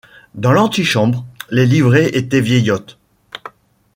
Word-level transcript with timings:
Dans 0.33 0.51
l’antichambre, 0.51 1.27
les 1.51 1.67
livrées 1.67 2.07
étaient 2.17 2.41
vieillottes. 2.41 2.97